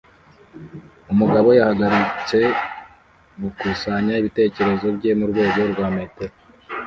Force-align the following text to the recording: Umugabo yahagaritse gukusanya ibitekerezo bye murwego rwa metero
Umugabo 1.13 1.49
yahagaritse 1.59 2.39
gukusanya 3.41 4.13
ibitekerezo 4.21 4.85
bye 4.97 5.11
murwego 5.19 5.59
rwa 5.73 5.87
metero 5.97 6.33